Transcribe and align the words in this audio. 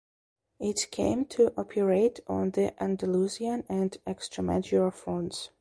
It 0.59 0.87
came 0.89 1.25
to 1.25 1.53
operate 1.55 2.21
on 2.25 2.49
the 2.49 2.73
Andalusian 2.81 3.63
and 3.69 3.95
Extremadura 4.07 4.91
fronts. 4.91 5.49